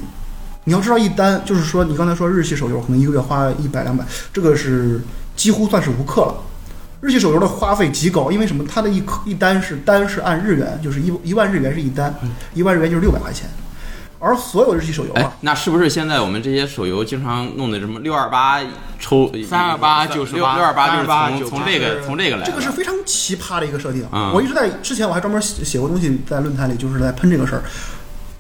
[0.64, 5.00] 你要知道，一单就是说，你刚才说日系手游可能一个月花一百两百，这个是
[5.34, 6.34] 几乎算是无氪了。
[7.00, 8.64] 日系手游的花费极高，因为什么？
[8.68, 12.14] 它的一颗一单是单是按日元，就是一一万日元是一单，
[12.54, 13.50] 一万日元就是六百块钱。
[14.22, 18.60] 而所有日系手游哎啊，，那是不是现在我们这些手游经常弄的什么六二八
[19.00, 24.06] 抽328六98六二八就是328从从这个从这个来，这个是非常奇葩的一个设定。
[24.12, 27.64] 嗯我一直在之前我还专门写写过东西在论坛里，就是在喷这个事儿。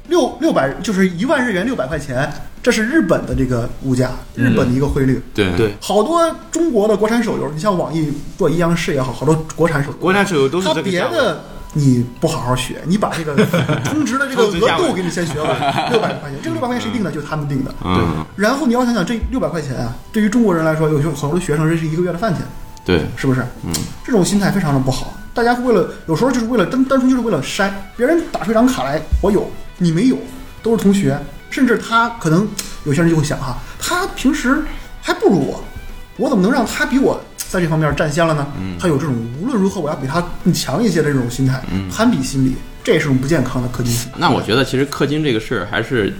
[0.08, 2.30] 六六百就是一万日元六百块钱，
[2.62, 5.22] 这是日本的这个物价，日本的一个汇率。
[5.32, 11.10] 对对，好多中国的国产手游，你像网易做阴阳师也好，好多国产手游，国产手游都是它这个价位。
[11.10, 13.34] 别的你不好好学，你把这个
[13.84, 15.56] 充值的这个额度给你先学了，
[15.90, 17.10] 六百块钱，这个六百块钱谁定的？
[17.10, 17.74] 就是他们定的。
[17.84, 22.42] 嗯，然后你要想想，这六百块钱啊，对于中国人来说，有些很多学生这是一个月的饭钱，
[22.84, 23.40] 对，是不是？
[23.64, 23.72] 嗯，
[24.04, 25.14] 这种心态非常的不好。
[25.34, 30.18] 大家为了有时候就是为了单单纯就是为了筛，别人打出一张卡来，我有你没有，
[30.62, 32.46] 都是同学，甚至他可能
[32.84, 34.62] 有些人就会想哈，他平时
[35.00, 35.64] 还不如我，
[36.18, 37.18] 我怎么能让他比我
[37.52, 38.46] 在这方面占先了呢？
[38.80, 41.62] 他有这种无论如何我要比他更强一些的这种心态，
[41.94, 43.94] 攀比心理，这也是种不健康的氪金。
[44.16, 46.14] 那我觉得其实氪金这个事儿还是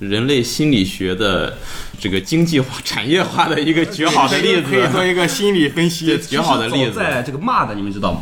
[0.00, 1.56] 人类心理学的
[1.98, 6.18] 这个经济化、产业化的一个绝好的例子，可以做一个心理分析。
[6.18, 6.92] 绝好的例子。
[6.92, 8.20] 早在这个骂的你们知道吗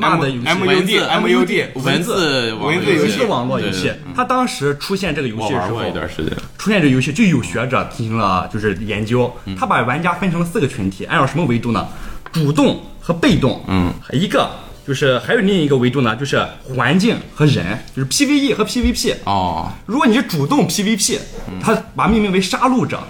[0.00, 6.32] ？MUD 游戏 M 文字 MUD 文字文字游戏网络游戏对对，它当时出现这个游戏的时候我玩过一，段时间。
[6.56, 11.86] 出现这个游戏就有学者进行了就是研究，嗯他把玩家分成了四个群体，按照什么维度呢？
[12.32, 14.50] 主动和被动，嗯，一个
[14.86, 19.14] 就是还有另一个维度呢，就是环境和人，就是 PVE 和 PVP。
[19.24, 21.18] 哦，如果你是主动 PVP，
[21.60, 23.00] 他把命名为杀戮者，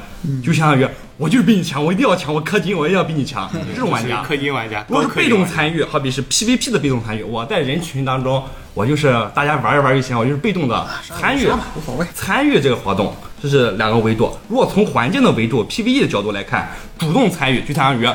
[0.43, 4.25] 就相当于我就是比你强，我一定要强，我氪金我一定要比你强，这种玩家。
[4.25, 11.47] 氪金玩家，如果是被动参与，好比是 PVP 的被动参与，我在人群当中，我就是大家玩一玩就行，我就是被动的参与。
[11.47, 12.07] 无所谓。
[12.15, 14.35] 参与这个活动，这是两个维度。
[14.49, 18.07] 如果从环境的维度 PVE 的角度来看，主动参与就相当于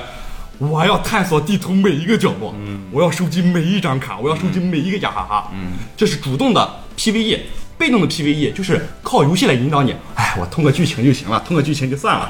[0.70, 7.40] 我要探索地图每一个角落，嗯我要收集每一张卡，我要收集每一个雅哈哈，嗯这是主动的 PVE。
[7.80, 12.30] 被动的 PVE 就是靠游戏来引导你，哎，我通过剧情就行了，通过剧情就算了。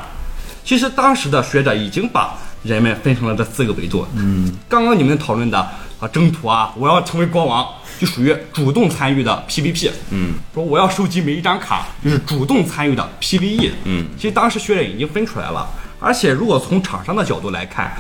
[0.63, 4.07] 其实当时的学者已经把人们分成了这四个维度。
[4.15, 5.59] 嗯，刚刚你们讨论的
[5.99, 7.67] 啊征途啊，我要成为国王，
[7.99, 9.91] 就属于主动参与的 PVP。
[10.11, 13.71] 嗯，说我要收集每一张卡，就是主动参与的 PVE。
[13.83, 15.67] 嗯，其实当时学者已经分出来了，
[15.99, 17.91] 而且如果从厂商的角度来看，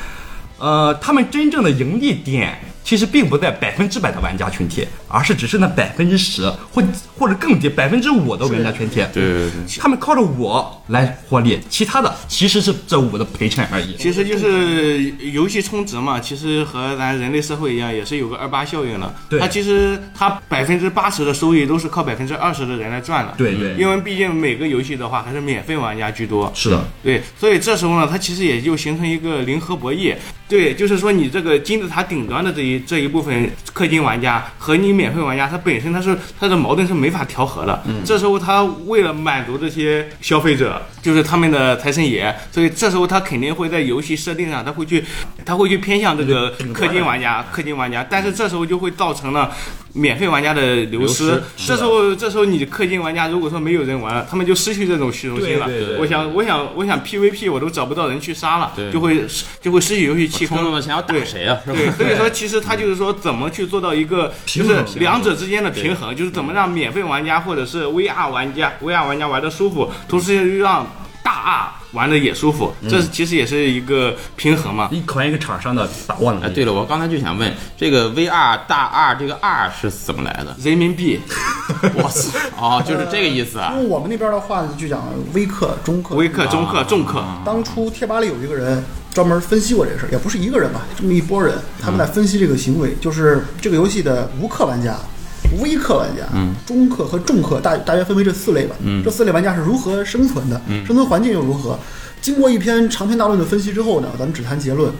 [0.61, 6.83] 呃，他们真正的盈利点其实并不在百分之百的玩家群体，而是只是那百分之十或
[7.17, 8.95] 或者更低百分之五的玩家群体。
[9.13, 13.95] 对对对，他们靠着我来获利，其他的其实是这五的陪衬而已。
[13.97, 19.13] 其实就是游戏充值嘛，其实和咱人类社会一样，也是有个二八效应的。
[19.29, 23.33] 对它其实它百分之八十的收益都是靠百分之二十的人来赚的。
[23.37, 26.51] 对对因为毕竟每个游戏的话还是免费玩家居多。
[26.55, 30.15] 是的，对，所以这时候呢，它其实也就形成一个零和博弈。
[30.47, 37.81] 对，就是说你这个金字塔顶端的这一这一部分氪金玩家和你免费玩家，它本身它是它的矛盾是没法调和的。
[37.85, 45.03] 嗯，这时候他为了满足这些消费者，就是他们的财神爷，所以这时候他肯定会在游戏设定上，他会去
[45.45, 49.51] 他会去偏向这个氪金玩家，氪金玩家，但是这时候就会造成了。
[49.93, 55.67] 免费玩家的流失，这时候这时候你氪金玩家如果说没有人玩了，他们就失去这种虚荣心了。
[55.67, 59.25] 对对对我想我想我想 PVP 我都找不到人去杀了，就会
[59.61, 60.61] 就会失去游戏气氛。
[60.61, 61.59] 么钱要打谁啊？
[61.65, 61.77] 是吧？
[61.97, 70.87] 对，所以说其实他就是说怎么去做到一个就是两者之间的平衡，就是怎么让免费玩家或者是 VR 玩家 VR 玩家玩的舒服，同时又让
[71.21, 74.89] 大 R 玩的也舒服，这其实也是一个平衡嘛。
[74.91, 76.55] 你考验一个厂商的把握能哎，力。
[76.55, 80.55] 对了，我刚才就想问，这个 VR 大 R 这个 R 是怎么来的？
[80.63, 81.19] 人民币，
[81.95, 82.39] 我操！
[82.57, 83.73] 哦， 就是这个意思啊。
[83.75, 86.15] 用我们那边的话就讲微氪、中氪。
[86.15, 94.95] 微氪、中氪、重氪，当初贴吧里有一个人专门分析过这个事儿，也不是一个人吧，这么一拨人，他们在分析这个行为，就是这个游戏的无氪玩家、
[95.59, 96.23] 微氪玩家、
[96.65, 98.75] 中氪和重氪，大大约分为这四类吧。
[99.03, 101.77] 这四类玩家是如何生存的，生存环境又如何？
[102.21, 104.91] 经过一篇长篇大论的分析之后呢，咱们只谈结论。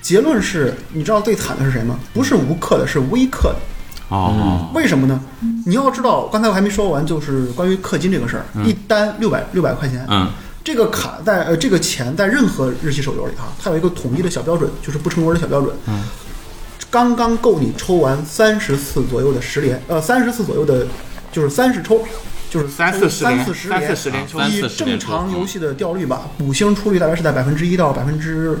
[0.00, 1.98] 结论是，你知道最惨的是谁吗？
[2.14, 3.56] 不是无氪的，是微氪的。
[4.08, 5.20] 哦，为什么呢？
[5.66, 10.26] 你要知道，刚才我还没说完，就是关于氪金这个事儿，一单六百六百块钱，嗯，
[10.64, 16.02] 这个卡在呃这个钱在任何日系手游里哈，它有一个统一的小标准，就是不成文的小标准，嗯，
[16.90, 20.86] 刚刚够你抽完三十次左右的十连，呃三十次左右的，
[21.32, 22.02] 就是三十抽。
[22.50, 28.58] 就是三抽四十连三四十三四十连抽三以正常游戏的掉率吧，五星出率大概是在百分之一到百分之，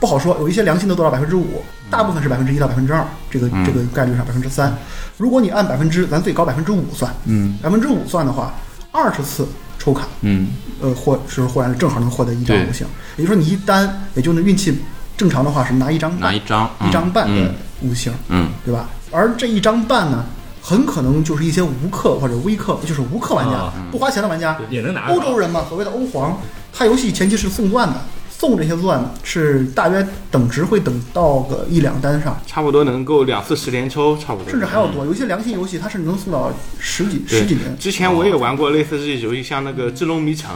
[0.00, 4.76] 不好说，有一些良心的做到百分之五，大部分是百分之一到百分之二，这个这个概率上百分之三。
[5.16, 8.52] 如果你按百分之，咱最高百分之五算，嗯，百分之五算的话，
[8.90, 9.46] 二十次
[9.78, 10.48] 抽卡，嗯，
[10.80, 12.84] 呃，获是忽然正好能获得一张五星，
[13.16, 14.76] 也就是说你一单也就能运气
[15.16, 17.54] 正常的话是拿一张半拿一张一张半的嗯。
[17.82, 18.88] 五星，嗯，对吧？
[19.12, 20.24] 而这一张半呢，
[20.62, 26.38] 很可能就是一些无氪或者微氪，就是无氪玩家啊，不花钱的玩家，也能拿欧洲人嘛，所谓的欧皇，
[26.72, 28.00] 他游戏前期是送钻的，
[28.38, 34.50] 送这些钻是大约等值会等到个一两单上，差不多能够两次十连抽，差不多。
[34.50, 35.06] 甚至还要多。
[35.06, 40.50] 有一些良心游戏它甚至能送到十几十几年，之前我也玩过类似这些游戏，像那个《智龙迷城》，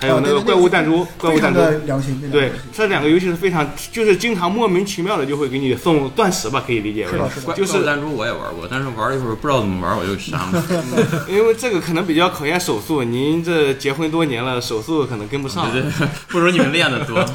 [0.00, 1.60] 还有那个怪物弹珠，怪物弹珠。
[1.60, 2.18] 的良心。
[2.32, 7.12] 对，这两个游戏是非常，就是经常莫名其妙的就会给你送钻石吧，可以理解为
[7.54, 10.64] 就是怪弹珠我也玩过，但是玩一会儿不知道怎么玩，我就删了。
[11.28, 15.66] 因为这个可能比较考验手速，您这结婚多年了，手速可能跟不上。
[16.28, 17.25] 不如你们练的多。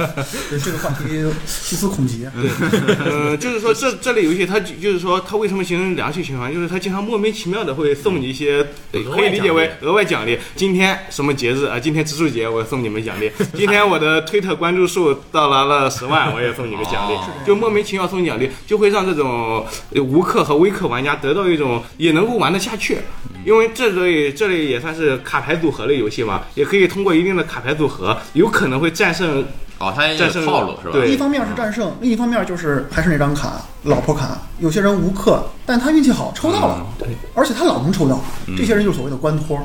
[0.50, 2.26] 对这个话题细思恐极。
[2.26, 6.54] 呃，就是说这这类游戏，它就是说它为什么形成良性循环？
[6.54, 10.38] 就是它经常莫名其妙的会送你一些，可以理解为额外奖励。
[10.56, 11.80] 今天什么节日啊？
[11.80, 13.32] 今天植树节，我送你们奖励。
[13.56, 17.30] 今天我的推特关注数到达了十万，我也送你个奖励哦。
[17.46, 22.98] 就莫名其妙送奖励，就会让这种呃无氪和微氪玩家得到一种也能够玩得下去。
[23.46, 29.46] 因为这类这里也算是卡牌组合类游戏嘛，也可以通过一定的卡牌组合，有可能会战胜
[29.80, 30.94] 哦，它也有战胜套路是吧？
[30.94, 34.40] 对一方面是战胜，另一方面就是还是那张卡，老婆卡。
[34.60, 36.86] 有些人无氪，但他运气好抽到了，
[37.34, 38.20] 而且他老能抽到，
[38.58, 39.58] 这些人就是所谓的官托。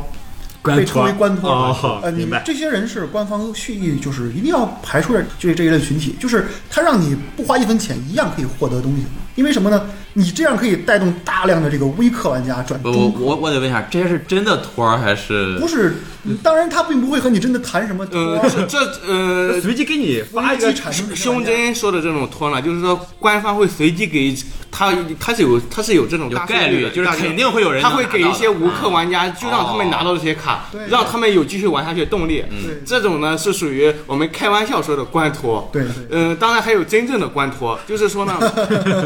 [0.74, 1.50] 被称为官托。
[1.50, 2.40] 啊呃，你们。
[2.44, 9.02] 这些人是官方蓄意，就是一定要排除这，这一类群体，就是他让你不花一分钱一样可以获得东西。
[9.34, 9.82] 因为什么呢？
[10.14, 13.12] 你这样可以带动大量的这个微氪玩家转不，我。
[13.18, 15.68] 我我得问一下，这些是真的托儿还是不？
[15.68, 15.96] 是，
[16.42, 20.74] 当然他并不会和你真的谈什么托呃，这这呃， 随机给你发一个
[21.14, 24.34] 胸针说的这种托呢，就是说官方会随机给
[24.76, 32.44] 他，他是有他是有这种有大概率就是肯定会有人他会给一些无氪玩家，就让他们拿到这些卡对，让他们有继续玩下去的动力。
[32.50, 35.68] 对这种呢是属于我们开玩笑说的官托。
[35.72, 38.38] 对对嗯、当然还有真正的官托，就是说呢，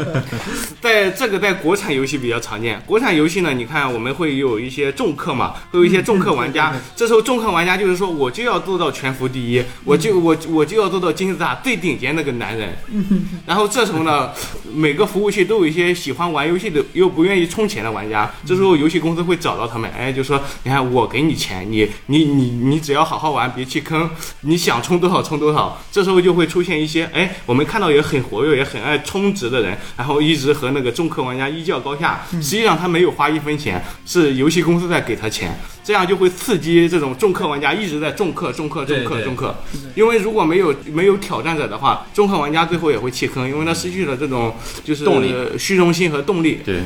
[0.81, 2.81] 在这个在国产游戏比较常见。
[2.85, 6.73] 国产游戏呢，你看我们会有一些重氪嘛，会有一些重氪玩家。
[6.95, 12.75] 这时候重氪玩家就是说，我就要做到全服第一，我就我我就要做到金字塔最顶尖那个男人。
[13.47, 14.31] 然后这时候呢，
[14.73, 18.29] 每个服务器都有一些喜欢玩游戏的又不愿意充钱的玩家。
[18.45, 24.09] 这时候游戏公司会找到他们，哎，就说你看我给你钱，你你你你只要好好玩，别弃坑，
[24.41, 25.81] 你想充多少充多少。
[25.91, 32.21] 这时候就会出现一些哎，我们看到也很活跃也很爱充值的人，然后一直和那个重氪玩家一较高下。
[32.31, 35.57] 实际上他没有花一分钱，是游戏公司在给他钱。
[35.83, 39.53] 这样就会刺激这种重氪玩家一直在重氪、重氪、重氪、重氪。
[39.95, 46.59] 因为如果没有没有挑战者的话，重氪玩家最后也会弃坑，因为他失去了这种就是动力、虚荣心和动力。
[46.63, 46.81] 对。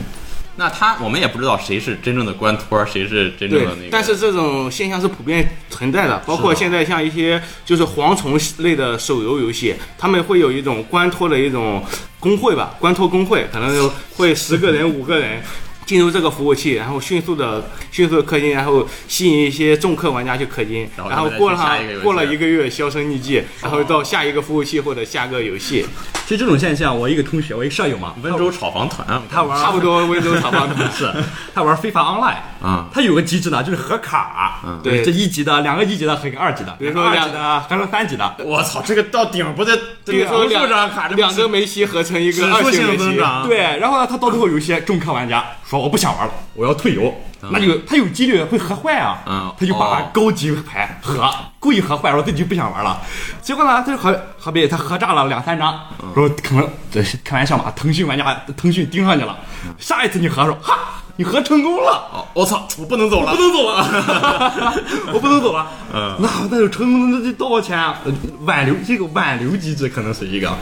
[0.58, 11.84] 那他我们也不知道谁是真正的官托，谁是真正的那个。，但是这种现象是普遍存在的，包括现在像一些就是蝗虫类的手游游戏，他们会有一种官托的一种
[12.22, 15.42] 工会吧，官托工会，可能就会十个人、五个人。
[15.86, 25.86] 进入这个服务器，然后迅速的、迅速的氪金，然后吸引一些重氪玩家去氪金，然后过了过了一个月销声匿迹，然后到下一个服务器或者下个游戏，
[26.26, 30.86] 其实这种现象，我一个同学，我一个舍友嘛， 温州炒房团啊，他玩差不多温州炒房团。
[30.92, 31.12] 是，
[31.54, 32.86] 他玩非法 online，嗯。
[32.94, 34.80] 他有个机制呢，就是合卡，嗯。
[34.84, 45.44] 对这一级的、两个一级的和一个二级的，比如说两两个二级的还有三级的，我操，这个到顶不得，比如说这个数张两卡，这两个梅西合成一个二数性星梅西，增长，对，然后呢，他到最后有一些重氪玩家
[45.76, 47.14] 说我不想玩了，我要退游，
[47.52, 53.02] 那就他有几率会合坏啊，嗯他就把哦高级牌合，故意合坏，说自己就不想玩了，
[53.42, 55.80] 结果呢，他就合合被他合炸了两三张，
[56.14, 59.38] 说可能这开玩笑嘛，腾讯玩家腾讯盯上你了，
[59.78, 62.10] 下一次你合说哈，你合成功了。
[62.14, 64.84] 哦，我操，我不能走了，不能走了，
[65.14, 65.68] 我不能走了。
[65.94, 68.00] 嗯，那那就成功，那就多少钱啊？
[68.06, 68.12] 呃
[68.42, 70.54] 挽留这个挽留机制可能是一个，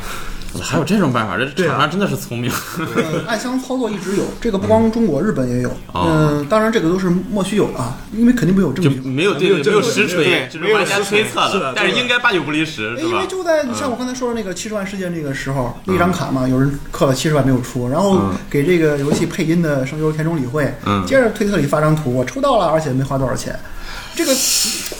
[0.61, 2.51] 还有这种办法，这厂商真的是聪明。
[2.77, 5.69] 呃，暗箱操作一直有，这个不光中国，日本也有。
[5.91, 9.01] 哦嗯，当然这个都是莫须有的啊，因为肯定没有证据。
[9.01, 13.25] 没有对没有没有实锤对，就是玩家推测是的但是应该八九不离十，因为？
[13.27, 23.57] 就在你像我刚才说的那个七十万事件那个时候，那张卡嘛，有人氪了七十万没有出，然后给这个游戏配音的声优田中理惠，嗯接着推特里发张图，我抽到了，而且没花多少钱。
[24.15, 24.35] 这个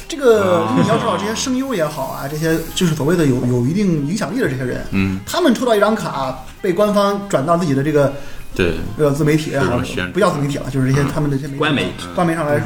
[0.08, 8.13] 这个你要知道，这些声优也好啊，这些就是所谓的有有一定影响力的这些人，嗯，他们抽到一张卡，被官方转到自己的这个
[8.56, 11.58] 对，呃自媒体也好这种宣传，不叫自媒体了，就是这些他们的这些媒体。
[11.60, 11.93] 官媒。
[12.15, 12.62] 官媒上来，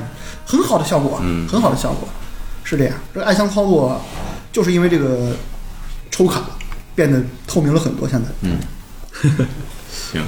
[0.45, 1.47] 很好的效果，嗯。
[1.47, 2.07] 很好的效果，
[2.63, 2.93] 是这样。
[3.13, 4.01] 这个暗箱操作
[4.51, 5.35] 就是因为这个
[6.11, 6.41] 抽卡
[6.95, 8.29] 变得透明了很多，现在。
[8.41, 8.57] 嗯。
[10.11, 10.21] 行，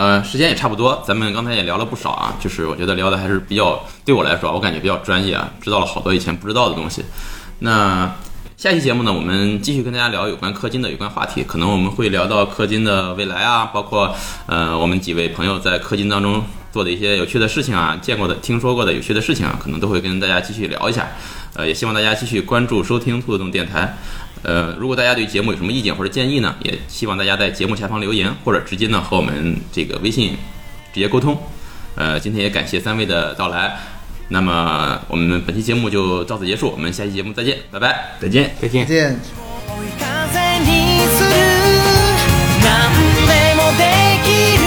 [0.00, 7.04] 呃，时间也差不多，咱们刚才也聊了不少啊，就是我觉得聊的还是比较，对我来说，我感觉比较专业啊，知道了好多以前不知道的东西。
[7.58, 8.10] 那
[8.56, 14.14] 下期节目呢，我们继续跟大家聊有关氪金的有关话题，可能我们会聊到氪金的未来啊，包括
[14.46, 21.06] 呃我们几位朋友在氪金当中做的一些有趣的事情啊，见过的、听说过的有趣的事情啊，可能都会跟大家继续聊一下。
[21.52, 23.98] 呃，也希望大家继续关注收听兔子洞电台。
[24.43, 30.37] 呃，如果大家对节目有什么意见或者建议呢，也希望大家在节目下方留言，或者直接呢和我们这个微信
[30.93, 31.35] 直接沟通。
[31.95, 33.75] 呃，今天也感谢三位的到来，
[34.27, 38.17] 那么我们本期节目就到此结束，我们下期节目再见，拜拜。
[38.19, 38.51] 再见。
[38.61, 38.93] 再见再。
[38.93, 39.19] 见。
[39.67, 41.29] 追い風にする
[42.61, 42.69] 何
[43.25, 43.83] でもで
[44.23, 44.27] き
[44.57, 44.63] る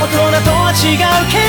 [0.00, 0.98] 大人とは違う
[1.30, 1.44] け